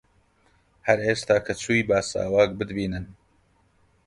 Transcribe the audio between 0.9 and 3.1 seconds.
ئێستا کە چووی با ساواک بتبینن